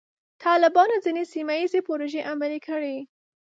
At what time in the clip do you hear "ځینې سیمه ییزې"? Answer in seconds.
1.05-1.81